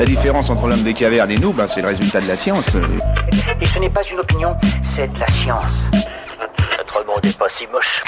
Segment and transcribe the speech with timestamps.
[0.00, 2.74] La différence entre l'homme des cavernes et nous, ben, c'est le résultat de la science.
[3.60, 4.56] Et ce n'est pas une opinion,
[4.96, 5.62] c'est de la science.
[6.78, 8.02] Notre monde n'est pas si moche.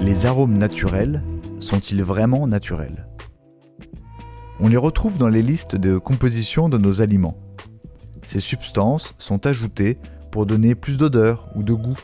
[0.00, 1.22] Les arômes naturels
[1.60, 3.06] sont-ils vraiment naturels?
[4.60, 7.36] On les retrouve dans les listes de composition de nos aliments.
[8.22, 9.98] Ces substances sont ajoutées
[10.32, 11.98] pour donner plus d'odeur ou de goût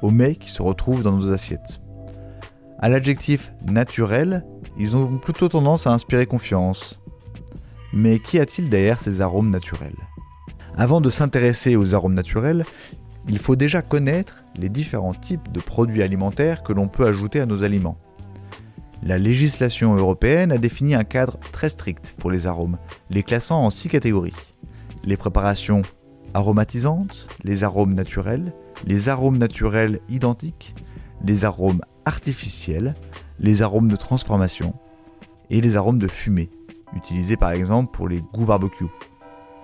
[0.00, 1.82] aux mets qui se retrouvent dans nos assiettes.
[2.78, 4.46] À l'adjectif naturel,
[4.78, 6.98] ils ont plutôt tendance à inspirer confiance.
[7.92, 9.96] Mais qu'y a-t-il derrière ces arômes naturels?
[10.76, 12.64] Avant de s'intéresser aux arômes naturels,
[13.28, 17.46] il faut déjà connaître les différents types de produits alimentaires que l'on peut ajouter à
[17.46, 17.98] nos aliments.
[19.02, 22.78] La législation européenne a défini un cadre très strict pour les arômes,
[23.10, 24.34] les classant en six catégories.
[25.04, 25.82] Les préparations
[26.34, 28.52] aromatisantes, les arômes naturels,
[28.86, 30.74] les arômes naturels identiques,
[31.24, 32.94] les arômes artificiels,
[33.40, 34.74] les arômes de transformation
[35.50, 36.50] et les arômes de fumée,
[36.94, 38.86] utilisés par exemple pour les goûts barbecue.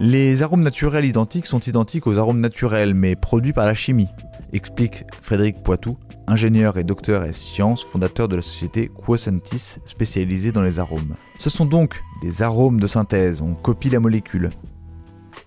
[0.01, 4.09] Les arômes naturels identiques sont identiques aux arômes naturels mais produits par la chimie,
[4.53, 10.63] explique Frédéric Poitou, ingénieur et docteur en sciences, fondateur de la société Quocentis spécialisée dans
[10.63, 11.15] les arômes.
[11.39, 14.51] Ce sont donc des arômes de synthèse, on copie la molécule,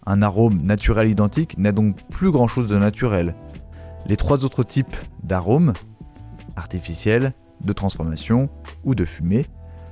[0.10, 3.36] un arôme naturel identique n'a donc plus grand-chose de naturel.
[4.06, 5.74] Les trois autres types d'arômes,
[6.56, 8.50] artificiels, de transformation
[8.86, 9.46] ou de fumée,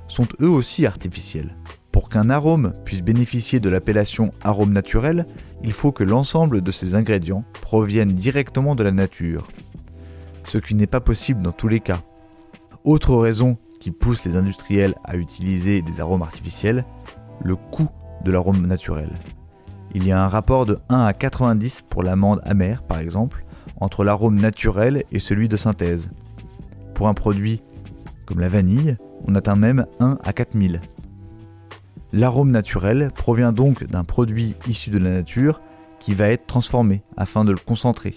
[0.08, 1.56] sont eux aussi artificiels.
[1.92, 5.26] Pour qu'un arôme puisse bénéficier de l'appellation arôme naturel,
[5.64, 9.48] il faut que l'ensemble de ces ingrédients proviennent directement de la nature,
[10.44, 12.02] ce qui n'est pas possible dans tous les cas.
[12.84, 16.84] Autre raison qui pousse les industriels à utiliser des arômes artificiels,
[17.42, 17.88] le coût
[18.24, 19.10] de l'arôme naturel.
[19.94, 23.44] Il y a un rapport de 1 à 90 pour l'amande amère, par exemple,
[23.80, 26.10] entre l'arôme naturel et celui de synthèse.
[26.94, 27.62] Pour un produit
[28.26, 28.96] comme la vanille,
[29.26, 30.80] on atteint même 1 à 4000.
[32.12, 35.60] L'arôme naturel provient donc d'un produit issu de la nature
[35.98, 38.14] qui va être transformé afin de le concentrer.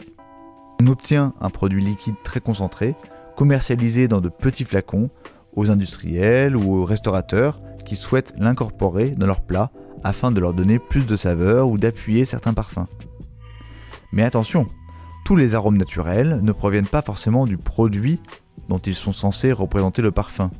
[0.82, 2.96] On obtient un produit liquide très concentré,
[3.36, 5.10] commercialisé dans de petits flacons
[5.56, 9.72] aux industriels ou aux restaurateurs qui souhaitent l'incorporer dans leur plat
[10.04, 12.88] afin de leur donner plus de saveur ou d'appuyer certains parfums.
[14.12, 14.68] Mais attention,
[15.26, 18.22] tous les arômes naturels ne proviennent pas forcément du produit
[18.70, 20.52] dont ils sont censés représenter le parfum.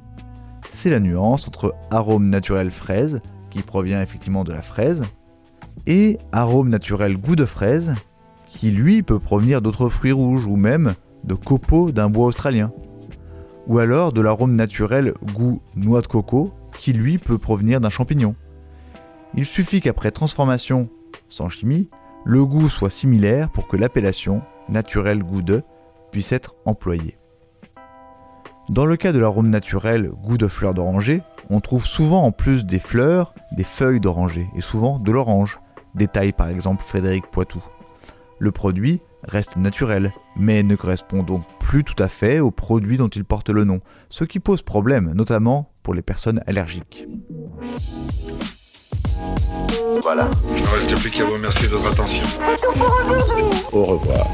[0.70, 5.04] C'est la nuance entre arôme naturel fraise, qui provient effectivement de la fraise,
[5.88, 7.96] et arôme naturel goût de fraise,
[8.48, 10.94] qui lui peut provenir d'autres fruits rouges ou même
[11.24, 12.72] de copeaux d'un bois australien.
[13.68, 18.36] Ou alors de l'arôme naturel goût noix de coco, qui lui peut provenir d'un champignon.
[19.36, 20.90] Il suffit qu'après transformation
[21.30, 21.90] sans chimie,
[22.26, 25.62] le goût soit similaire pour que l'appellation naturel goût de
[26.12, 27.19] puisse être employée.
[28.70, 32.66] Dans le cas de l'arôme naturel goût de fleurs d'oranger, on trouve souvent en plus
[32.66, 35.60] des fleurs des feuilles d'oranger et souvent de l'orange,
[35.96, 37.64] détaille par exemple Frédéric Poitou.
[38.38, 43.08] Le produit reste naturel, mais ne correspond donc plus tout à fait au produit dont
[43.08, 43.80] il porte le nom,
[44.10, 47.08] ce qui pose problème, notamment pour les personnes allergiques.
[50.04, 50.30] Voilà.
[50.56, 52.24] Il ne reste plus qu'à vous remercier de votre attention.
[53.74, 54.28] Au revoir.